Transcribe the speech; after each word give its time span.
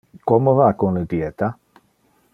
Como 0.29 0.53
va 0.59 0.69
con 0.79 0.97
le 0.99 1.05
dieta? 1.13 1.51